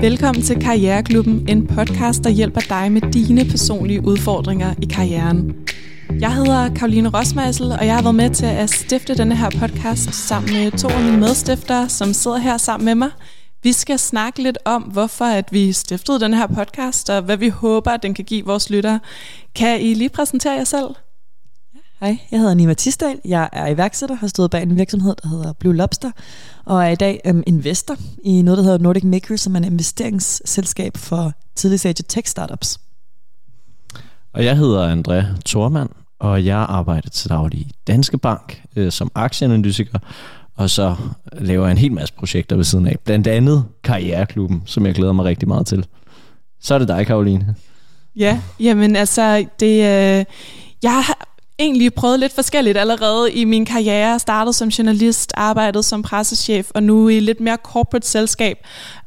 Velkommen 0.00 0.42
til 0.42 0.60
Karriereklubben, 0.60 1.48
en 1.48 1.66
podcast, 1.66 2.24
der 2.24 2.30
hjælper 2.30 2.60
dig 2.60 2.92
med 2.92 3.02
dine 3.12 3.44
personlige 3.44 4.04
udfordringer 4.04 4.74
i 4.82 4.86
karrieren. 4.86 5.54
Jeg 6.20 6.34
hedder 6.34 6.74
Karoline 6.74 7.08
Rosmeisel, 7.08 7.72
og 7.72 7.86
jeg 7.86 7.94
har 7.94 8.02
været 8.02 8.14
med 8.14 8.30
til 8.30 8.46
at 8.46 8.70
stifte 8.70 9.14
denne 9.14 9.36
her 9.36 9.50
podcast 9.50 10.14
sammen 10.14 10.52
med 10.52 10.78
to 10.78 10.88
af 10.88 11.04
mine 11.04 11.20
medstiftere, 11.20 11.88
som 11.88 12.12
sidder 12.12 12.38
her 12.38 12.56
sammen 12.56 12.84
med 12.84 12.94
mig. 12.94 13.10
Vi 13.62 13.72
skal 13.72 13.98
snakke 13.98 14.42
lidt 14.42 14.58
om, 14.64 14.82
hvorfor 14.82 15.24
at 15.24 15.52
vi 15.52 15.72
stiftede 15.72 16.20
den 16.20 16.34
her 16.34 16.46
podcast, 16.46 17.10
og 17.10 17.22
hvad 17.22 17.36
vi 17.36 17.48
håber, 17.48 17.90
at 17.90 18.02
den 18.02 18.14
kan 18.14 18.24
give 18.24 18.46
vores 18.46 18.70
lyttere. 18.70 19.00
Kan 19.54 19.80
I 19.80 19.94
lige 19.94 20.10
præsentere 20.10 20.52
jer 20.52 20.64
selv? 20.64 20.88
Hej, 22.00 22.18
jeg 22.30 22.40
hedder 22.40 22.54
Nima 22.54 22.74
Tisdal. 22.74 23.20
Jeg 23.24 23.48
er 23.52 23.66
iværksætter, 23.66 24.16
har 24.16 24.26
stået 24.26 24.50
bag 24.50 24.62
en 24.62 24.76
virksomhed, 24.76 25.14
der 25.22 25.28
hedder 25.28 25.52
Blue 25.52 25.76
Lobster, 25.76 26.10
og 26.64 26.84
er 26.84 26.88
i 26.88 26.94
dag 26.94 27.20
um, 27.30 27.42
investor 27.46 27.96
i 28.24 28.42
noget, 28.42 28.58
der 28.58 28.64
hedder 28.64 28.78
Nordic 28.78 29.04
Maker, 29.04 29.36
som 29.36 29.54
er 29.54 29.58
en 29.58 29.64
investeringsselskab 29.64 30.96
for 30.96 31.32
tidlig 31.54 31.80
stage 31.80 31.94
tech 32.08 32.28
startups. 32.28 32.80
Og 34.32 34.44
jeg 34.44 34.56
hedder 34.56 34.96
André 34.96 35.24
Thormand, 35.46 35.88
og 36.18 36.44
jeg 36.44 36.58
arbejder 36.58 37.10
til 37.10 37.30
daglig 37.30 37.60
i 37.60 37.72
Danske 37.86 38.18
Bank 38.18 38.62
øh, 38.76 38.92
som 38.92 39.10
aktieanalytiker, 39.14 39.98
og 40.56 40.70
så 40.70 40.96
laver 41.32 41.64
jeg 41.64 41.72
en 41.72 41.78
hel 41.78 41.92
masse 41.92 42.14
projekter 42.14 42.56
ved 42.56 42.64
siden 42.64 42.86
af. 42.86 42.96
Blandt 43.04 43.26
andet 43.26 43.64
Karriereklubben, 43.84 44.62
som 44.66 44.86
jeg 44.86 44.94
glæder 44.94 45.12
mig 45.12 45.24
rigtig 45.24 45.48
meget 45.48 45.66
til. 45.66 45.86
Så 46.60 46.74
er 46.74 46.78
det 46.78 46.88
dig, 46.88 47.06
Karoline. 47.06 47.54
Ja, 48.16 48.40
jamen 48.60 48.96
altså, 48.96 49.46
det, 49.60 49.74
øh, 49.76 50.24
jeg 50.82 51.04
har 51.04 51.29
egentlig 51.60 51.94
prøvet 51.94 52.20
lidt 52.20 52.32
forskelligt 52.32 52.78
allerede 52.78 53.32
i 53.32 53.44
min 53.44 53.64
karriere. 53.64 54.18
Startet 54.18 54.54
som 54.54 54.68
journalist, 54.68 55.32
arbejdet 55.36 55.84
som 55.84 56.02
pressechef, 56.02 56.70
og 56.74 56.82
nu 56.82 57.08
i 57.08 57.20
lidt 57.20 57.40
mere 57.40 57.58
corporate 57.62 58.06
selskab. 58.06 58.58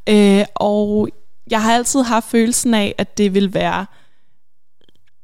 Øh, 0.09 0.45
og 0.55 1.09
jeg 1.51 1.61
har 1.61 1.73
altid 1.75 2.01
haft 2.01 2.29
følelsen 2.29 2.73
af, 2.73 2.95
at 2.97 3.17
det 3.17 3.33
vil 3.33 3.53
være 3.53 3.85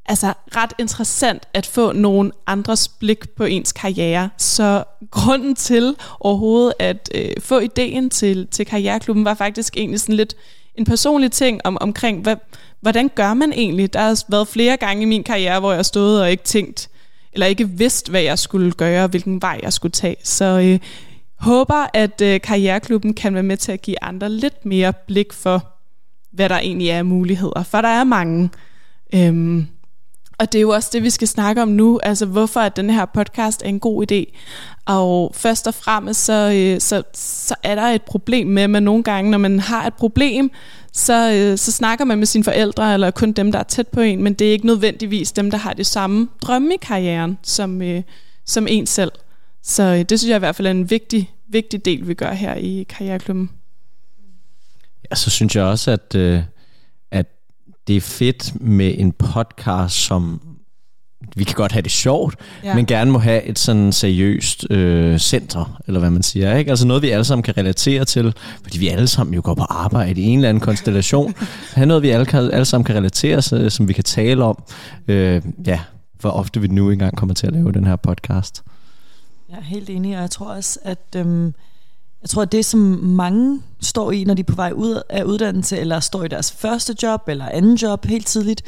altså 0.05 0.33
ret 0.55 0.73
interessant 0.79 1.43
at 1.53 1.65
få 1.65 1.91
nogle 1.91 2.31
andres 2.47 2.87
blik 2.87 3.29
på 3.29 3.43
ens 3.43 3.71
karriere. 3.71 4.29
Så 4.37 4.83
grunden 5.11 5.55
til 5.55 5.95
overhovedet 6.19 6.73
at 6.79 7.09
øh, 7.15 7.31
få 7.39 7.59
ideen 7.59 8.09
til, 8.09 8.47
til 8.47 8.65
Karriereklubben 8.65 9.25
var 9.25 9.33
faktisk 9.33 9.77
egentlig 9.77 9.99
sådan 9.99 10.15
lidt 10.15 10.35
en 10.75 10.85
personlig 10.85 11.31
ting 11.31 11.61
om, 11.63 11.77
omkring, 11.81 12.21
hvad, 12.21 12.35
hvordan 12.81 13.09
gør 13.15 13.33
man 13.33 13.53
egentlig? 13.53 13.93
Der 13.93 13.99
har 13.99 14.23
været 14.27 14.47
flere 14.47 14.77
gange 14.77 15.01
i 15.01 15.05
min 15.05 15.23
karriere, 15.23 15.59
hvor 15.59 15.71
jeg 15.71 15.77
har 15.77 15.83
stået 15.83 16.21
og 16.21 16.31
ikke 16.31 16.43
tænkt, 16.43 16.89
eller 17.33 17.47
ikke 17.47 17.69
vidst, 17.69 18.09
hvad 18.09 18.21
jeg 18.21 18.39
skulle 18.39 18.71
gøre, 18.71 19.07
hvilken 19.07 19.41
vej 19.41 19.59
jeg 19.63 19.73
skulle 19.73 19.91
tage. 19.91 20.15
Så 20.23 20.45
øh, 20.45 20.79
håber, 21.39 21.87
at 21.93 22.21
øh, 22.21 22.41
Karriereklubben 22.41 23.13
kan 23.13 23.33
være 23.33 23.43
med 23.43 23.57
til 23.57 23.71
at 23.71 23.81
give 23.81 24.03
andre 24.03 24.29
lidt 24.29 24.65
mere 24.65 24.93
blik 25.07 25.33
for, 25.33 25.67
hvad 26.31 26.49
der 26.49 26.57
egentlig 26.57 26.89
er 26.89 26.97
af 26.97 27.05
muligheder. 27.05 27.63
For 27.63 27.81
der 27.81 27.87
er 27.87 28.03
mange. 28.03 28.49
Øhm, 29.13 29.67
og 30.39 30.51
det 30.51 30.59
er 30.59 30.61
jo 30.61 30.69
også 30.69 30.89
det, 30.93 31.03
vi 31.03 31.09
skal 31.09 31.27
snakke 31.27 31.61
om 31.61 31.67
nu, 31.67 31.99
altså 32.03 32.25
hvorfor 32.25 32.59
at 32.59 32.75
den 32.75 32.89
her 32.89 33.05
podcast 33.05 33.61
er 33.61 33.69
en 33.69 33.79
god 33.79 34.11
idé. 34.11 34.37
Og 34.85 35.31
først 35.35 35.67
og 35.67 35.73
fremmest, 35.73 36.25
så, 36.25 36.51
øh, 36.55 36.81
så, 36.81 37.03
så 37.13 37.55
er 37.63 37.75
der 37.75 37.81
et 37.81 38.01
problem 38.01 38.47
med, 38.47 38.63
at 38.63 38.69
man 38.69 38.83
nogle 38.83 39.03
gange, 39.03 39.31
når 39.31 39.37
man 39.37 39.59
har 39.59 39.87
et 39.87 39.93
problem, 39.93 40.51
så, 40.93 41.31
øh, 41.33 41.57
så 41.57 41.71
snakker 41.71 42.05
man 42.05 42.17
med 42.17 42.25
sine 42.25 42.43
forældre, 42.43 42.93
eller 42.93 43.11
kun 43.11 43.31
dem, 43.31 43.51
der 43.51 43.59
er 43.59 43.63
tæt 43.63 43.87
på 43.87 44.01
en, 44.01 44.23
men 44.23 44.33
det 44.33 44.47
er 44.47 44.51
ikke 44.51 44.65
nødvendigvis 44.65 45.31
dem, 45.31 45.51
der 45.51 45.57
har 45.57 45.73
det 45.73 45.85
samme 45.85 46.27
drømme 46.41 46.73
i 46.73 46.77
karrieren, 46.81 47.37
som, 47.43 47.81
øh, 47.81 48.03
som 48.45 48.67
en 48.69 48.87
selv. 48.87 49.11
Så 49.63 49.83
øh, 49.83 49.99
det 49.99 50.19
synes 50.19 50.29
jeg 50.29 50.35
i 50.35 50.39
hvert 50.39 50.55
fald 50.55 50.67
er 50.67 50.71
en 50.71 50.89
vigtig, 50.89 51.31
vigtig 51.47 51.85
del, 51.85 52.07
vi 52.07 52.13
gør 52.13 52.33
her 52.33 52.55
i 52.55 52.85
Karriereklubben. 52.89 53.49
Ja, 55.11 55.15
så 55.15 55.29
synes 55.29 55.55
jeg 55.55 55.63
også, 55.63 55.91
at, 55.91 56.15
øh, 56.15 56.43
at 57.11 57.25
det 57.87 57.97
er 57.97 58.01
fedt 58.01 58.61
med 58.61 58.95
en 58.97 59.11
podcast, 59.11 59.95
som 59.95 60.41
vi 61.39 61.43
kan 61.43 61.55
godt 61.55 61.71
have 61.71 61.81
det 61.81 61.91
sjovt, 61.91 62.35
ja. 62.63 62.75
men 62.75 62.85
gerne 62.85 63.11
må 63.11 63.19
have 63.19 63.43
et 63.43 63.59
sådan 63.59 63.91
seriøst 63.91 64.71
øh, 64.71 65.19
center, 65.19 65.81
eller 65.87 65.99
hvad 65.99 66.09
man 66.09 66.23
siger. 66.23 66.55
Ikke? 66.55 66.69
Altså 66.69 66.87
noget, 66.87 67.03
vi 67.03 67.09
alle 67.09 67.25
sammen 67.25 67.43
kan 67.43 67.57
relatere 67.57 68.05
til, 68.05 68.35
fordi 68.63 68.79
vi 68.79 68.87
alle 68.87 69.07
sammen 69.07 69.33
jo 69.33 69.41
går 69.43 69.53
på 69.53 69.63
arbejde 69.63 70.21
i 70.21 70.25
en 70.25 70.39
eller 70.39 70.49
anden 70.49 70.61
konstellation. 70.61 71.33
have 71.75 71.85
noget, 71.85 72.03
vi 72.03 72.09
alle, 72.09 72.25
kan, 72.25 72.51
alle 72.51 72.65
sammen 72.65 72.85
kan 72.85 72.95
relatere 72.95 73.41
til, 73.41 73.71
som 73.71 73.87
vi 73.87 73.93
kan 73.93 74.03
tale 74.03 74.43
om. 74.43 74.63
Øh, 75.07 75.41
ja, 75.65 75.79
hvor 76.19 76.29
ofte 76.29 76.61
vi 76.61 76.67
nu 76.67 76.89
engang 76.89 77.17
kommer 77.17 77.35
til 77.35 77.47
at 77.47 77.53
lave 77.53 77.71
den 77.71 77.85
her 77.85 77.95
podcast. 77.95 78.63
Jeg 79.49 79.57
er 79.57 79.63
helt 79.63 79.89
enig, 79.89 80.15
og 80.15 80.21
jeg 80.21 80.31
tror 80.31 80.45
også, 80.45 80.79
at... 80.83 81.15
Øhm 81.15 81.53
jeg 82.21 82.29
tror, 82.29 82.41
at 82.41 82.51
det, 82.51 82.65
som 82.65 82.79
mange 83.03 83.61
står 83.81 84.11
i, 84.11 84.23
når 84.23 84.33
de 84.33 84.39
er 84.39 84.43
på 84.43 84.55
vej 84.55 84.71
ud 84.75 85.01
af 85.09 85.23
uddannelse, 85.23 85.77
eller 85.77 85.99
står 85.99 86.23
i 86.23 86.27
deres 86.27 86.51
første 86.51 86.95
job, 87.03 87.21
eller 87.27 87.49
anden 87.49 87.75
job 87.75 88.05
helt 88.05 88.27
tidligt, 88.27 88.61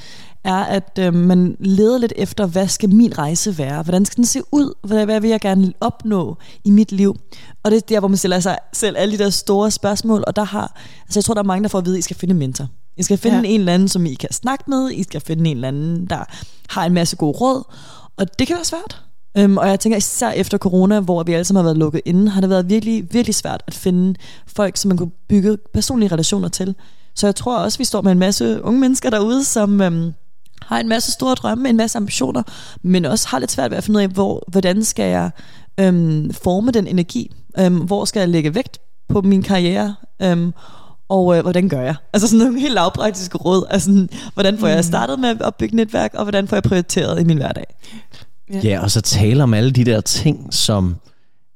er, 0.43 0.63
at 0.63 0.99
øh, 0.99 1.13
man 1.13 1.57
leder 1.59 1.97
lidt 1.97 2.13
efter, 2.15 2.45
hvad 2.45 2.67
skal 2.67 2.89
min 2.89 3.17
rejse 3.17 3.57
være? 3.57 3.83
Hvordan 3.83 4.05
skal 4.05 4.17
den 4.17 4.25
se 4.25 4.41
ud? 4.51 4.73
Hvad, 4.83 5.05
hvad 5.05 5.21
vil 5.21 5.29
jeg 5.29 5.39
gerne 5.39 5.73
opnå 5.81 6.37
i 6.63 6.69
mit 6.69 6.91
liv? 6.91 7.15
Og 7.63 7.71
det 7.71 7.77
er 7.77 7.81
der, 7.81 7.99
hvor 7.99 8.07
man 8.07 8.17
stiller 8.17 8.39
sig 8.39 8.57
selv 8.73 8.95
alle 8.97 9.17
de 9.17 9.23
der 9.23 9.29
store 9.29 9.71
spørgsmål, 9.71 10.23
og 10.27 10.35
der 10.35 10.43
har, 10.43 10.79
altså 11.05 11.19
jeg 11.19 11.23
tror, 11.23 11.33
der 11.33 11.41
er 11.41 11.45
mange, 11.45 11.63
der 11.63 11.69
får 11.69 11.79
at 11.79 11.85
vide, 11.85 11.95
at 11.95 11.99
I 11.99 12.01
skal 12.01 12.15
finde 12.15 12.31
en 12.31 12.39
mentor. 12.39 12.67
I 12.97 13.03
skal 13.03 13.17
finde 13.17 13.37
ja. 13.37 13.43
en 13.47 13.59
eller 13.59 13.73
anden, 13.73 13.87
som 13.87 14.05
I 14.05 14.13
kan 14.13 14.31
snakke 14.31 14.63
med. 14.67 14.91
I 14.91 15.03
skal 15.03 15.21
finde 15.21 15.49
en 15.49 15.57
eller 15.57 15.67
anden, 15.67 16.05
der 16.05 16.23
har 16.69 16.85
en 16.85 16.93
masse 16.93 17.15
gode 17.15 17.37
råd. 17.37 17.63
Og 18.17 18.39
det 18.39 18.47
kan 18.47 18.55
være 18.55 18.65
svært. 18.65 19.01
Øhm, 19.37 19.57
og 19.57 19.67
jeg 19.67 19.79
tænker 19.79 19.97
især 19.97 20.29
efter 20.31 20.57
corona, 20.57 20.99
hvor 20.99 21.23
vi 21.23 21.33
alle 21.33 21.45
sammen 21.45 21.59
har 21.59 21.63
været 21.63 21.77
lukket 21.77 22.01
inde, 22.05 22.29
har 22.29 22.41
det 22.41 22.49
været 22.49 22.69
virkelig, 22.69 23.13
virkelig 23.13 23.35
svært 23.35 23.63
at 23.67 23.73
finde 23.73 24.19
folk, 24.47 24.77
som 24.77 24.89
man 24.89 24.97
kunne 24.97 25.11
bygge 25.29 25.57
personlige 25.73 26.11
relationer 26.11 26.47
til. 26.47 26.75
Så 27.15 27.27
jeg 27.27 27.35
tror 27.35 27.57
også, 27.57 27.77
vi 27.77 27.83
står 27.83 28.01
med 28.01 28.11
en 28.11 28.19
masse 28.19 28.63
unge 28.63 28.79
mennesker 28.79 29.09
derude, 29.09 29.43
som 29.43 29.81
øhm, 29.81 30.13
har 30.61 30.79
en 30.79 30.87
masse 30.87 31.11
store 31.11 31.35
drømme, 31.35 31.69
en 31.69 31.77
masse 31.77 31.97
ambitioner, 31.97 32.43
men 32.81 33.05
også 33.05 33.27
har 33.27 33.39
lidt 33.39 33.51
svært 33.51 33.71
ved 33.71 33.77
at 33.77 33.83
finde 33.83 33.97
ud 33.97 34.03
af, 34.03 34.09
hvor, 34.09 34.43
hvordan 34.47 34.83
skal 34.83 35.09
jeg 35.09 35.31
øhm, 35.79 36.33
forme 36.33 36.71
den 36.71 36.87
energi? 36.87 37.31
Øhm, 37.59 37.77
hvor 37.77 38.05
skal 38.05 38.19
jeg 38.19 38.29
lægge 38.29 38.55
vægt 38.55 38.79
på 39.09 39.21
min 39.21 39.43
karriere? 39.43 39.95
Øhm, 40.21 40.53
og 41.09 41.37
øh, 41.37 41.41
hvordan 41.41 41.69
gør 41.69 41.81
jeg? 41.81 41.95
Altså 42.13 42.27
sådan 42.27 42.45
nogle 42.45 42.59
helt 42.59 42.73
lavpraktiske 42.73 43.37
råd. 43.37 43.65
Altså, 43.69 44.07
hvordan 44.33 44.57
får 44.57 44.67
jeg 44.67 44.77
mm. 44.77 44.83
startet 44.83 45.19
med 45.19 45.29
at 45.29 45.41
opbygge 45.41 45.75
netværk, 45.75 46.13
og 46.13 46.23
hvordan 46.23 46.47
får 46.47 46.55
jeg 46.55 46.63
prioriteret 46.63 47.21
i 47.21 47.23
min 47.23 47.37
hverdag? 47.37 47.65
Ja. 48.53 48.59
ja, 48.63 48.81
og 48.81 48.91
så 48.91 49.01
tale 49.01 49.43
om 49.43 49.53
alle 49.53 49.71
de 49.71 49.85
der 49.85 50.01
ting, 50.01 50.53
som 50.53 50.95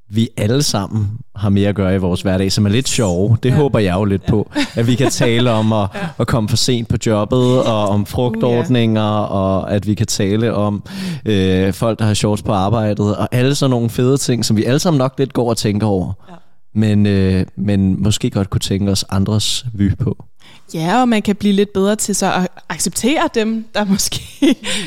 vi 0.10 0.30
alle 0.38 0.64
sammen 0.64 1.10
har 1.36 1.50
mere 1.50 1.70
at 1.70 1.76
gøre 1.76 1.96
i 1.96 1.98
vores 1.98 2.22
hverdag, 2.22 2.52
som 2.52 2.66
er 2.66 2.70
lidt 2.70 2.88
sjove. 2.88 3.38
Det 3.44 3.50
ja. 3.50 3.56
håber 3.56 3.80
jeg 3.80 3.96
jo 3.96 4.04
lidt 4.04 4.22
ja. 4.24 4.30
på, 4.30 4.52
at 4.76 4.88
vi 4.88 4.96
kan 4.96 5.12
tale 5.12 5.52
om 5.52 5.74
at, 5.74 5.90
ja. 5.96 6.08
at 6.20 6.28
komme 6.28 6.50
for 6.50 6.58
sent 6.58 6.88
på 6.88 6.98
jobbet, 7.06 7.64
og 7.64 7.90
om 7.90 8.06
frugtordninger, 8.06 9.02
uh, 9.02 9.30
ja. 9.30 9.36
og 9.36 9.72
at 9.72 9.88
vi 9.88 9.94
kan 9.94 10.08
tale 10.08 10.54
om 10.54 10.84
øh, 11.26 11.74
folk, 11.74 12.00
der 12.00 12.06
har 12.06 12.14
shorts 12.14 12.44
på 12.44 12.52
arbejdet, 12.52 13.16
og 13.16 13.28
alle 13.32 13.56
sådan 13.56 13.70
nogle 13.70 13.90
fede 13.90 14.18
ting, 14.18 14.46
som 14.46 14.58
vi 14.58 14.64
alle 14.64 14.80
sammen 14.80 14.98
nok 14.98 15.14
lidt 15.18 15.34
går 15.34 15.50
og 15.50 15.58
tænker 15.58 15.88
over. 15.88 16.14
Ja. 16.30 16.36
Men, 16.76 17.06
øh, 17.06 17.46
men 17.56 18.04
måske 18.04 18.30
godt 18.30 18.50
kunne 18.50 18.60
tænke 18.60 18.92
os 18.92 19.06
andres 19.10 19.66
vy 19.74 19.96
på. 19.96 20.26
Ja, 20.74 21.02
og 21.02 21.10
man 21.10 21.22
kan 21.22 21.36
blive 21.36 21.54
lidt 21.54 21.74
bedre 21.74 21.96
til 21.96 22.16
så 22.16 22.34
at 22.34 22.48
acceptere 22.70 23.30
dem, 23.34 23.66
der 23.76 23.86
måske 23.94 24.22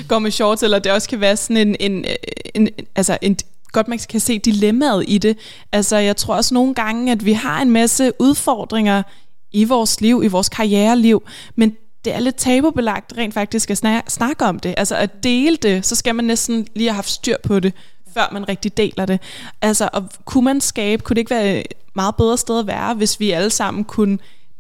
går 0.09 0.19
med 0.19 0.31
shorts, 0.31 0.63
eller 0.63 0.79
det 0.79 0.93
også 0.93 1.09
kan 1.09 1.21
være 1.21 1.37
sådan 1.37 1.57
en, 1.57 1.77
en, 1.81 2.05
en, 2.55 2.69
altså 2.95 3.19
en 3.23 3.37
godt 3.73 3.89
man 3.89 3.99
kan 3.99 4.21
se 4.21 4.39
dilemmaet 4.39 5.05
i 5.09 5.19
det. 5.19 5.39
Altså 5.73 5.97
jeg 5.97 6.17
tror 6.17 6.35
også 6.35 6.55
nogle 6.55 6.75
gange, 6.75 7.13
at 7.13 7.25
vi 7.25 7.33
har 7.33 7.63
en 7.63 7.71
masse 7.71 8.13
udfordringer 8.19 9.03
i 9.53 9.65
vores 9.65 10.01
liv, 10.01 10.23
i 10.25 10.29
vores 10.29 10.49
karriereliv, 10.49 11.23
men 11.57 11.77
det 12.05 12.15
er 12.15 12.21
lidt 12.21 12.37
tabubelagt 12.37 13.13
rent 13.17 13.35
faktisk 13.35 13.71
at 13.71 13.79
snakke 14.09 14.45
om 14.45 14.59
det. 14.59 14.75
Altså 14.77 14.97
at 14.97 15.23
dele 15.23 15.57
det, 15.57 15.87
så 15.87 15.95
skal 15.95 16.15
man 16.15 16.25
næsten 16.25 16.67
lige 16.75 16.89
have 16.89 16.95
haft 16.95 17.11
styr 17.11 17.37
på 17.45 17.61
det, 17.61 17.73
før 18.15 18.29
man 18.33 18.49
rigtig 18.49 18.77
deler 18.77 19.07
det. 19.07 19.21
Altså, 19.63 19.89
og 19.93 20.09
kunne 20.25 20.45
man 20.45 20.61
skabe, 20.61 21.03
kunne 21.03 21.15
det 21.15 21.21
ikke 21.21 21.31
være 21.31 21.59
et 21.61 21.75
meget 21.95 22.17
bedre 22.17 22.39
sted 22.39 22.59
at 22.59 22.67
være, 22.67 22.95
hvis 22.95 23.21
vi 23.21 23.31
alle 23.31 23.51
sammen 23.51 23.85
kunne 23.85 24.19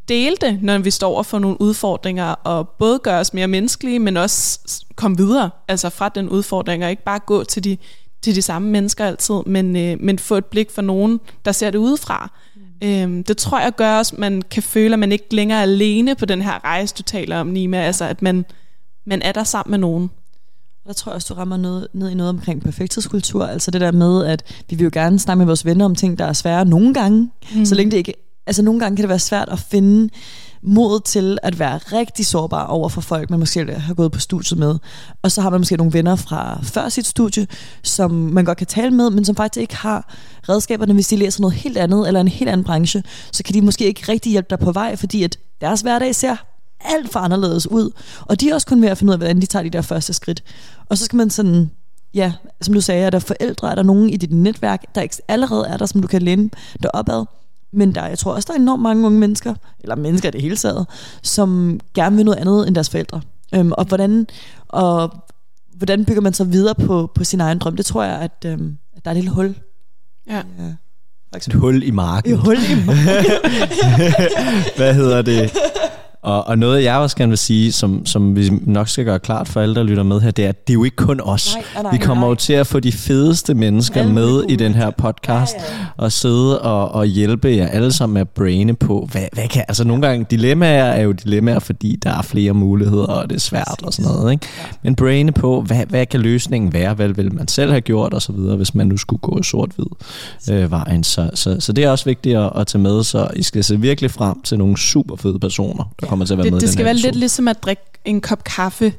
dele 0.09 0.37
det, 0.41 0.63
når 0.63 0.79
vi 0.79 0.91
står 0.91 1.09
over 1.09 1.23
for 1.23 1.39
nogle 1.39 1.61
udfordringer, 1.61 2.25
og 2.25 2.69
både 2.69 2.99
gøre 2.99 3.21
os 3.21 3.35
mere 3.35 3.49
menneskelige, 3.49 3.99
men 3.99 4.17
også 4.17 4.61
komme 4.95 5.17
videre 5.17 5.51
altså 5.69 5.91
fra 5.91 6.09
den 6.09 6.29
udfordring, 6.29 6.85
og 6.85 6.91
ikke 6.91 7.05
bare 7.05 7.19
gå 7.19 7.45
til 7.45 7.65
de, 7.65 7.77
til 8.23 8.35
de 8.35 8.43
samme 8.43 8.71
mennesker 8.71 9.05
altid, 9.05 9.35
men, 9.47 9.77
øh, 9.77 9.97
men 10.01 10.19
få 10.19 10.35
et 10.35 10.45
blik 10.45 10.71
for 10.71 10.83
nogen, 10.83 11.21
der 11.45 11.53
ser 11.53 11.71
det 11.71 11.79
udefra. 11.79 12.33
Mm. 12.57 12.89
Øhm, 12.89 13.25
det 13.25 13.37
tror 13.37 13.61
jeg 13.61 13.75
gør 13.75 13.99
også, 13.99 14.15
at 14.15 14.19
man 14.19 14.43
kan 14.43 14.63
føle, 14.63 14.93
at 14.93 14.99
man 14.99 15.13
ikke 15.13 15.35
længere 15.35 15.59
er 15.59 15.63
alene 15.63 16.15
på 16.15 16.27
den 16.27 16.43
her 16.43 16.65
rejse, 16.65 16.95
du 16.99 17.03
taler 17.03 17.41
om, 17.41 17.47
Nima. 17.47 17.77
Altså, 17.77 18.05
at 18.05 18.23
man, 18.23 18.45
man 19.07 19.23
er 19.23 19.33
der 19.33 19.45
sammen 19.45 19.71
med 19.71 19.79
nogen. 19.79 20.11
Der 20.87 20.93
tror 20.93 21.13
jeg 21.13 21.15
også, 21.15 21.35
du 21.35 21.39
rammer 21.39 21.57
noget, 21.57 21.89
ned 21.93 22.11
i 22.11 22.15
noget 22.15 22.31
omkring 22.31 22.63
perfekthedskultur. 22.63 23.47
Altså 23.47 23.71
det 23.71 23.81
der 23.81 23.93
med, 23.93 24.27
at 24.27 24.65
vi 24.71 24.77
vil 24.77 24.85
jo 24.85 24.91
gerne 24.93 25.19
snakke 25.19 25.39
med 25.39 25.47
vores 25.47 25.65
venner 25.65 25.85
om 25.85 25.95
ting, 25.95 26.19
der 26.19 26.25
er 26.25 26.33
svære 26.33 26.65
nogle 26.65 26.95
gange. 26.95 27.31
Mm. 27.55 27.65
Så 27.65 27.75
længe 27.75 27.91
det 27.91 27.97
ikke... 27.97 28.15
Altså 28.49 28.63
nogle 28.63 28.81
gange 28.81 28.97
kan 28.97 29.03
det 29.03 29.09
være 29.09 29.19
svært 29.19 29.49
at 29.49 29.59
finde 29.59 30.11
mod 30.63 31.01
til 31.01 31.39
at 31.43 31.59
være 31.59 31.79
rigtig 31.79 32.27
sårbar 32.27 32.67
over 32.67 32.89
for 32.89 33.01
folk, 33.01 33.31
man 33.31 33.39
måske 33.39 33.75
har 33.75 33.95
gået 33.95 34.13
på 34.13 34.21
studiet 34.21 34.59
med. 34.59 34.79
Og 35.23 35.33
så 35.33 35.43
har 35.43 35.51
man 35.51 35.61
måske 35.61 35.77
nogle 35.77 35.93
venner 35.93 36.17
fra 36.17 36.61
før 36.63 36.89
sit 36.89 37.07
studie, 37.07 37.47
som 37.83 38.11
man 38.11 38.45
godt 38.45 38.59
kan 38.59 38.67
tale 38.67 38.91
med, 38.91 39.11
men 39.11 39.25
som 39.25 39.37
faktisk 39.37 39.61
ikke 39.61 39.77
har 39.77 40.15
redskaberne, 40.49 40.95
hvis 40.95 41.09
de 41.09 41.17
læser 41.17 41.41
noget 41.41 41.55
helt 41.55 41.79
andet 41.79 42.07
eller 42.07 42.21
en 42.21 42.29
helt 42.29 42.51
anden 42.51 42.65
branche, 42.65 43.03
så 43.33 43.43
kan 43.43 43.55
de 43.55 43.63
måske 43.63 43.87
ikke 43.87 44.03
rigtig 44.09 44.33
hjælpe 44.33 44.47
dig 44.51 44.59
på 44.59 44.73
vej, 44.73 44.97
fordi 44.97 45.23
at 45.23 45.39
deres 45.61 45.81
hverdag 45.81 46.15
ser 46.15 46.37
alt 46.81 47.13
for 47.13 47.21
anderledes 47.21 47.71
ud. 47.71 47.91
Og 48.21 48.41
de 48.41 48.51
er 48.51 48.55
også 48.55 48.67
kun 48.67 48.83
ved 48.83 48.89
at 48.89 48.99
finde 48.99 49.11
ud 49.11 49.13
af, 49.13 49.19
hvordan 49.19 49.41
de 49.41 49.47
tager 49.47 49.63
de 49.63 49.71
der 49.71 49.83
første 49.83 50.13
skridt. 50.13 50.45
Og 50.89 50.99
så 50.99 51.05
skal 51.05 51.17
man 51.17 51.31
sådan, 51.31 51.71
ja, 52.15 52.33
som 52.61 52.75
du 52.75 52.81
sagde, 52.81 53.05
er 53.05 53.11
der 53.11 53.19
forældre, 53.19 53.71
er 53.71 53.75
der 53.75 53.83
nogen 53.83 54.11
i 54.11 54.17
dit 54.17 54.33
netværk, 54.33 54.85
der 54.95 55.21
allerede 55.29 55.67
er 55.67 55.77
der, 55.77 55.87
som 55.87 56.03
du 56.03 56.09
kan 56.09 56.23
læne 56.23 56.51
dig 56.83 56.95
opad. 56.95 57.25
Men 57.73 57.95
der, 57.95 58.07
jeg 58.07 58.19
tror 58.19 58.33
også, 58.33 58.47
der 58.47 58.59
er 58.59 58.63
enormt 58.63 58.83
mange 58.83 59.07
unge 59.07 59.19
mennesker, 59.19 59.55
eller 59.81 59.97
mennesker 59.97 60.29
i 60.29 60.33
det 60.33 60.43
hele 60.43 60.57
taget, 60.57 60.87
som 61.23 61.81
gerne 61.95 62.17
vil 62.17 62.25
noget 62.25 62.39
andet 62.39 62.67
end 62.67 62.75
deres 62.75 62.91
forældre. 62.91 63.21
Øhm, 63.55 63.73
og, 63.73 63.85
hvordan, 63.85 64.27
og 64.69 65.11
hvordan 65.77 66.05
bygger 66.05 66.21
man 66.21 66.33
så 66.33 66.45
videre 66.45 66.75
på, 66.75 67.11
på 67.15 67.25
sin 67.25 67.41
egen 67.41 67.59
drøm? 67.59 67.77
Det 67.77 67.87
tror 67.87 68.03
jeg, 68.03 68.19
at, 68.19 68.45
øhm, 68.47 68.77
at 68.97 69.05
der 69.05 69.11
er 69.11 69.13
et 69.13 69.17
lille 69.17 69.31
hul. 69.31 69.55
Ja. 70.29 70.37
ja. 70.37 70.75
Et 71.37 71.53
hul 71.53 71.83
i 71.83 71.91
marken. 71.91 72.33
Et 72.33 72.39
hul 72.39 72.57
i 72.57 72.85
marken. 72.87 73.33
Hvad 74.77 74.95
hedder 74.95 75.23
det? 75.23 75.51
Og, 76.23 76.47
og 76.47 76.59
noget, 76.59 76.85
jeg 76.85 76.97
også 76.97 77.17
gerne 77.17 77.31
vil 77.31 77.39
sige, 77.39 77.73
som, 77.73 78.07
som 78.07 78.37
vi 78.37 78.51
nok 78.63 78.89
skal 78.89 79.05
gøre 79.05 79.19
klart 79.19 79.49
for 79.49 79.61
alle, 79.61 79.75
der 79.75 79.83
lytter 79.83 80.03
med 80.03 80.21
her, 80.21 80.31
det 80.31 80.45
er, 80.45 80.49
at 80.49 80.67
det 80.67 80.73
er 80.73 80.75
jo 80.75 80.85
ikke 80.85 80.97
kun 80.97 81.21
os. 81.21 81.55
Nej, 81.55 81.83
nej, 81.83 81.93
vi 81.93 81.99
kommer 81.99 82.25
nej. 82.25 82.29
jo 82.31 82.35
til 82.35 82.53
at 82.53 82.67
få 82.67 82.81
de 82.81 82.93
fedeste 82.93 83.55
mennesker 83.55 84.01
alle 84.01 84.13
med 84.13 84.43
i 84.49 84.57
den 84.57 84.75
her 84.75 84.91
podcast, 84.91 85.55
ja, 85.55 85.63
ja. 85.63 85.87
og 85.97 86.13
sidde 86.13 86.63
og, 86.63 86.93
og 86.93 87.07
hjælpe 87.07 87.49
jer 87.49 87.67
alle 87.67 87.93
sammen 87.93 88.15
med 88.15 88.21
at 88.21 88.29
braine 88.29 88.75
på, 88.75 89.09
hvad, 89.13 89.23
hvad 89.33 89.49
kan, 89.49 89.65
altså 89.69 89.85
nogle 89.85 90.07
gange, 90.07 90.27
dilemmaer 90.31 90.85
er 90.85 91.03
jo 91.03 91.13
dilemmaer, 91.13 91.59
fordi 91.59 91.97
der 92.03 92.11
er 92.11 92.23
flere 92.23 92.53
muligheder, 92.53 93.07
og 93.07 93.31
det 93.31 93.37
er 93.37 93.41
svært 93.41 93.81
og 93.83 93.93
sådan 93.93 94.13
noget, 94.13 94.33
ikke? 94.33 94.47
Men 94.83 94.95
braine 94.95 95.33
på, 95.33 95.61
hvad, 95.61 95.87
hvad 95.87 96.07
kan 96.07 96.21
løsningen 96.21 96.73
være, 96.73 96.95
hvad 96.95 97.09
vil 97.09 97.35
man 97.35 97.49
selv 97.49 97.71
have 97.71 97.81
gjort, 97.81 98.15
og 98.15 98.23
så 98.23 98.33
videre, 98.33 98.57
hvis 98.57 98.75
man 98.75 98.87
nu 98.87 98.97
skulle 98.97 99.21
gå 99.21 99.43
sort-hvid 99.43 99.87
øh, 100.51 100.71
vejen. 100.71 101.05
Så, 101.05 101.31
så, 101.35 101.57
så 101.61 101.73
det 101.73 101.85
er 101.85 101.91
også 101.91 102.05
vigtigt 102.05 102.39
at, 102.39 102.51
at 102.57 102.67
tage 102.67 102.83
med, 102.83 103.05
så 103.05 103.29
I 103.37 103.43
skal 103.43 103.65
se 103.65 103.81
virkelig 103.81 104.11
frem 104.11 104.43
til 104.43 104.59
nogle 104.59 104.77
super 104.77 105.17
fede 105.17 105.39
personer, 105.39 105.85
der 106.01 106.07
kommer 106.09 106.25
til 106.25 106.35
at 106.35 106.39
være 106.39 106.45
det, 106.45 106.53
med 106.53 106.61
Det 106.61 106.71
skal 106.71 106.85
være 106.85 106.95
lidt 106.95 107.17
ligesom 107.17 107.49
at 107.49 107.63
drikke 107.63 107.83
en 108.05 108.21
kop 108.21 108.45
kaffe 108.45 108.93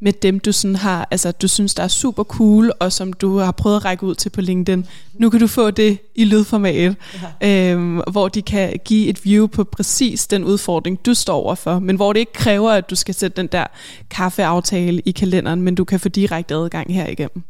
med 0.00 0.12
dem, 0.12 0.40
du 0.40 0.52
sådan 0.52 0.76
har, 0.76 1.08
altså 1.10 1.32
du 1.32 1.48
synes, 1.48 1.74
der 1.74 1.82
er 1.82 1.88
super 1.88 2.24
cool, 2.24 2.72
og 2.80 2.92
som 2.92 3.12
du 3.12 3.38
har 3.38 3.52
prøvet 3.52 3.76
at 3.76 3.84
række 3.84 4.04
ud 4.04 4.14
til 4.14 4.30
på 4.30 4.40
LinkedIn. 4.40 4.86
Nu 5.14 5.30
kan 5.30 5.40
du 5.40 5.46
få 5.46 5.70
det 5.70 5.98
i 6.14 6.24
lydformat, 6.24 6.94
ja. 7.42 7.72
øhm, 7.72 8.00
hvor 8.12 8.28
de 8.28 8.42
kan 8.42 8.80
give 8.84 9.08
et 9.08 9.24
view 9.24 9.46
på 9.46 9.64
præcis 9.64 10.26
den 10.26 10.44
udfordring, 10.44 11.06
du 11.06 11.14
står 11.14 11.34
overfor, 11.34 11.78
men 11.78 11.96
hvor 11.96 12.12
det 12.12 12.20
ikke 12.20 12.32
kræver, 12.32 12.70
at 12.70 12.90
du 12.90 12.94
skal 12.94 13.14
sætte 13.14 13.36
den 13.36 13.46
der 13.46 13.66
kaffeaftale 14.10 15.00
i 15.04 15.10
kalenderen, 15.10 15.62
men 15.62 15.74
du 15.74 15.84
kan 15.84 16.00
få 16.00 16.08
direkte 16.08 16.54
adgang 16.54 16.94
her 16.94 17.06
igennem. 17.06 17.42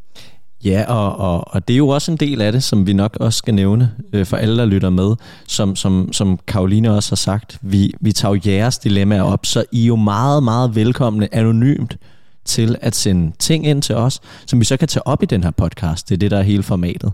Ja, 0.65 0.85
og, 0.89 1.17
og, 1.17 1.55
og 1.55 1.69
det 1.69 1.75
er 1.75 1.79
jo 1.79 1.89
også 1.89 2.11
en 2.11 2.17
del 2.17 2.41
af 2.41 2.53
det, 2.53 2.63
som 2.63 2.87
vi 2.87 2.93
nok 2.93 3.17
også 3.21 3.37
skal 3.37 3.55
nævne 3.55 3.93
øh, 4.13 4.27
for 4.27 4.37
alle, 4.37 4.59
der 4.59 4.65
lytter 4.65 4.91
med. 4.91 5.15
Som, 5.47 5.77
som, 5.77 6.13
som 6.13 6.39
Karoline 6.47 6.95
også 6.95 7.11
har 7.11 7.17
sagt, 7.17 7.59
vi, 7.63 7.93
vi 8.01 8.13
tager 8.13 8.35
jo 8.35 8.41
jeres 8.47 8.79
dilemmaer 8.79 9.23
op, 9.23 9.47
så 9.47 9.65
I 9.73 9.83
er 9.83 9.87
jo 9.87 9.97
meget, 9.97 10.43
meget 10.43 10.75
velkomne 10.75 11.35
anonymt 11.35 11.97
til 12.45 12.77
at 12.81 12.95
sende 12.95 13.33
ting 13.39 13.67
ind 13.67 13.83
til 13.83 13.95
os, 13.95 14.21
som 14.47 14.61
vi 14.61 14.65
så 14.65 14.77
kan 14.77 14.89
tage 14.89 15.07
op 15.07 15.23
i 15.23 15.27
den 15.27 15.45
her 15.45 15.51
podcast. 15.51 16.09
Det 16.09 16.15
er 16.15 16.19
det, 16.19 16.31
der 16.31 16.39
er 16.39 16.43
hele 16.43 16.63
formatet. 16.63 17.13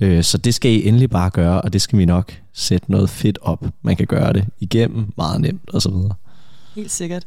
Øh, 0.00 0.24
så 0.24 0.38
det 0.38 0.54
skal 0.54 0.70
I 0.70 0.88
endelig 0.88 1.10
bare 1.10 1.30
gøre, 1.30 1.62
og 1.62 1.72
det 1.72 1.82
skal 1.82 1.98
vi 1.98 2.04
nok 2.04 2.32
sætte 2.52 2.90
noget 2.90 3.10
fedt 3.10 3.38
op. 3.42 3.64
Man 3.82 3.96
kan 3.96 4.06
gøre 4.06 4.32
det 4.32 4.44
igennem 4.60 5.12
meget 5.16 5.40
nemt 5.40 5.70
og 5.72 5.82
så 5.82 5.90
videre. 5.90 6.14
Helt 6.76 6.90
sikkert. 6.90 7.24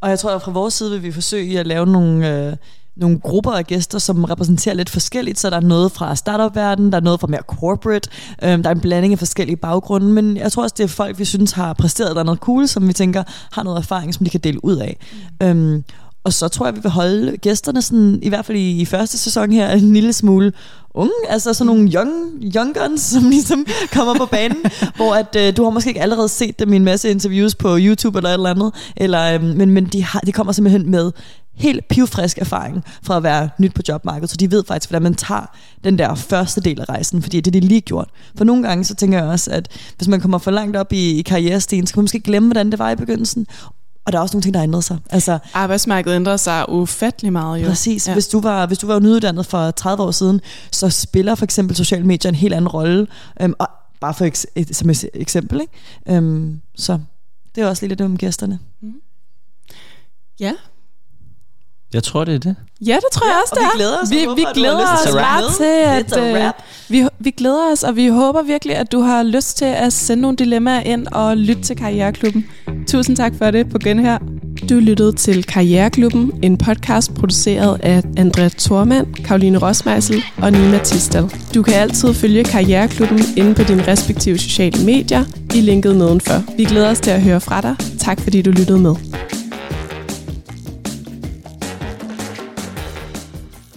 Og 0.00 0.10
jeg 0.10 0.18
tror, 0.18 0.30
at 0.30 0.42
fra 0.42 0.50
vores 0.50 0.74
side 0.74 0.90
vil 0.90 1.02
vi 1.02 1.12
forsøge 1.12 1.60
at 1.60 1.66
lave 1.66 1.86
nogle... 1.86 2.48
Øh 2.48 2.56
nogle 2.96 3.20
grupper 3.20 3.52
af 3.52 3.66
gæster, 3.66 3.98
som 3.98 4.24
repræsenterer 4.24 4.74
lidt 4.74 4.90
forskelligt. 4.90 5.38
Så 5.38 5.50
der 5.50 5.56
er 5.56 5.60
noget 5.60 5.92
fra 5.92 6.16
startup-verdenen, 6.16 6.92
der 6.92 6.98
er 6.98 7.02
noget 7.02 7.20
fra 7.20 7.26
mere 7.26 7.42
corporate, 7.46 8.10
øhm, 8.42 8.62
der 8.62 8.70
er 8.70 8.74
en 8.74 8.80
blanding 8.80 9.12
af 9.12 9.18
forskellige 9.18 9.56
baggrunde, 9.56 10.06
men 10.06 10.36
jeg 10.36 10.52
tror 10.52 10.62
også, 10.62 10.74
det 10.78 10.84
er 10.84 10.88
folk, 10.88 11.18
vi 11.18 11.24
synes 11.24 11.52
har 11.52 11.72
præsteret 11.72 12.16
der 12.16 12.22
noget 12.22 12.40
cool, 12.40 12.68
som 12.68 12.88
vi 12.88 12.92
tænker 12.92 13.22
har 13.52 13.62
noget 13.62 13.78
erfaring, 13.78 14.14
som 14.14 14.24
de 14.24 14.30
kan 14.30 14.40
dele 14.40 14.64
ud 14.64 14.76
af. 14.76 14.96
Mm. 15.40 15.46
Øhm, 15.46 15.84
og 16.24 16.32
så 16.32 16.48
tror 16.48 16.66
jeg, 16.66 16.76
vi 16.76 16.80
vil 16.80 16.90
holde 16.90 17.36
gæsterne, 17.36 17.82
sådan, 17.82 18.18
i 18.22 18.28
hvert 18.28 18.44
fald 18.44 18.58
i, 18.58 18.80
i 18.80 18.84
første 18.84 19.18
sæson 19.18 19.52
her, 19.52 19.70
en 19.70 19.92
lille 19.92 20.12
smule 20.12 20.52
unge, 20.94 21.12
altså 21.28 21.54
sådan 21.54 21.66
nogle 21.66 21.90
young, 21.94 22.10
young 22.56 22.74
guns, 22.74 23.00
som 23.12 23.30
ligesom 23.30 23.66
kommer 23.92 24.14
på 24.14 24.26
banen, 24.26 24.64
hvor 24.96 25.14
at, 25.14 25.36
øh, 25.36 25.56
du 25.56 25.64
har 25.64 25.70
måske 25.70 25.88
ikke 25.88 26.02
allerede 26.02 26.28
set 26.28 26.58
dem 26.58 26.72
i 26.72 26.76
en 26.76 26.84
masse 26.84 27.10
interviews 27.10 27.54
på 27.54 27.76
YouTube 27.80 28.18
eller 28.18 28.30
et 28.30 28.34
eller 28.34 28.50
andet, 28.50 28.72
eller, 28.96 29.34
øh, 29.34 29.42
men, 29.42 29.70
men 29.70 29.84
de, 29.84 30.04
har, 30.04 30.20
de 30.20 30.32
kommer 30.32 30.52
simpelthen 30.52 30.90
med 30.90 31.12
helt 31.54 31.88
pivfrisk 31.88 32.38
erfaring 32.38 32.84
fra 33.02 33.16
at 33.16 33.22
være 33.22 33.48
nyt 33.58 33.74
på 33.74 33.82
jobmarkedet, 33.88 34.30
så 34.30 34.36
de 34.36 34.50
ved 34.50 34.64
faktisk, 34.68 34.90
hvordan 34.90 35.02
man 35.02 35.14
tager 35.14 35.56
den 35.84 35.98
der 35.98 36.14
første 36.14 36.60
del 36.60 36.80
af 36.80 36.88
rejsen, 36.88 37.22
fordi 37.22 37.36
det 37.36 37.46
er 37.46 37.60
det 37.60 37.64
lige 37.64 37.80
gjort. 37.80 38.08
For 38.38 38.44
nogle 38.44 38.68
gange, 38.68 38.84
så 38.84 38.94
tænker 38.94 39.18
jeg 39.18 39.26
også, 39.26 39.50
at 39.50 39.68
hvis 39.96 40.08
man 40.08 40.20
kommer 40.20 40.38
for 40.38 40.50
langt 40.50 40.76
op 40.76 40.92
i, 40.92 41.18
i 41.18 41.22
karrierestien, 41.22 41.86
så 41.86 41.94
kan 41.94 41.98
man 41.98 42.04
måske 42.04 42.20
glemme, 42.20 42.48
hvordan 42.48 42.70
det 42.70 42.78
var 42.78 42.90
i 42.90 42.96
begyndelsen, 42.96 43.46
og 44.04 44.12
der 44.12 44.18
er 44.18 44.22
også 44.22 44.36
nogle 44.36 44.42
ting, 44.42 44.54
der 44.54 44.60
har 44.60 44.64
ændret 44.64 44.84
sig. 44.84 44.98
Altså, 45.10 45.38
Arbejdsmarkedet 45.54 46.16
ændrer 46.16 46.36
sig 46.36 46.68
ufattelig 46.68 47.32
meget. 47.32 47.62
Jo. 47.62 47.68
Præcis. 47.68 48.08
Ja. 48.08 48.12
Hvis, 48.12 48.28
du 48.28 48.40
var, 48.40 48.66
hvis 48.66 48.78
du 48.78 48.86
var 48.86 49.00
nyuddannet 49.00 49.46
for 49.46 49.70
30 49.70 50.02
år 50.02 50.10
siden, 50.10 50.40
så 50.70 50.90
spiller 50.90 51.34
for 51.34 51.44
eksempel 51.44 51.76
sociale 51.76 52.06
medier 52.06 52.28
en 52.28 52.34
helt 52.34 52.54
anden 52.54 52.68
rolle. 52.68 53.06
Øhm, 53.40 53.54
og 53.58 53.68
bare 54.00 54.14
for 54.14 54.24
eks, 54.24 54.46
et, 54.54 54.76
som 54.76 54.90
et 54.90 55.08
eksempel. 55.14 55.60
Ikke? 55.60 56.16
Øhm, 56.16 56.60
så 56.74 56.98
det 57.54 57.62
er 57.62 57.68
også 57.68 57.86
lidt 57.86 58.00
om 58.00 58.16
gæsterne. 58.16 58.58
Mm. 58.80 58.92
Ja, 60.40 60.52
jeg 61.94 62.02
tror, 62.02 62.24
det 62.24 62.34
er 62.34 62.38
det. 62.38 62.56
Ja, 62.86 62.94
det 62.94 63.04
tror 63.12 63.26
ja, 63.26 63.32
jeg 63.32 63.42
også, 63.42 63.54
det 63.54 63.62
er. 63.62 63.70
vi 63.72 63.78
glæder 63.78 64.02
os. 64.02 64.10
Vi, 64.10 64.42
vi 64.42 64.46
glæder 64.54 64.92
os 64.92 65.12
bare 65.12 65.42
til, 65.56 66.14
at... 66.14 66.34
Uh, 66.46 66.52
vi, 66.88 67.08
vi 67.18 67.30
glæder 67.30 67.72
os, 67.72 67.82
og 67.82 67.96
vi 67.96 68.06
håber 68.06 68.42
virkelig, 68.42 68.76
at 68.76 68.92
du 68.92 69.00
har 69.00 69.22
lyst 69.22 69.56
til 69.56 69.64
at 69.64 69.92
sende 69.92 70.22
nogle 70.22 70.36
dilemmaer 70.36 70.80
ind 70.80 71.06
og 71.06 71.36
lytte 71.36 71.62
til 71.62 71.76
Karriereklubben. 71.76 72.46
Tusind 72.86 73.16
tak 73.16 73.32
for 73.38 73.50
det 73.50 73.68
på 73.70 73.78
genhør. 73.78 74.18
Du 74.68 74.74
lyttede 74.74 75.12
til 75.12 75.44
Karriereklubben, 75.44 76.32
en 76.42 76.58
podcast 76.58 77.14
produceret 77.14 77.80
af 77.82 78.02
Andrea 78.16 78.48
Thormand, 78.48 79.14
Karoline 79.14 79.58
Rosmeisel 79.58 80.22
og 80.42 80.52
Nina 80.52 80.78
Tisdal. 80.78 81.30
Du 81.54 81.62
kan 81.62 81.74
altid 81.74 82.14
følge 82.14 82.44
Karriereklubben 82.44 83.20
inde 83.36 83.54
på 83.54 83.62
dine 83.62 83.88
respektive 83.88 84.38
sociale 84.38 84.84
medier 84.84 85.24
i 85.54 85.60
linket 85.60 85.96
nedenfor. 85.96 86.56
Vi 86.56 86.64
glæder 86.64 86.90
os 86.90 87.00
til 87.00 87.10
at 87.10 87.22
høre 87.22 87.40
fra 87.40 87.60
dig. 87.60 87.76
Tak 87.98 88.20
fordi 88.20 88.42
du 88.42 88.50
lyttede 88.50 88.78
med. 88.78 88.94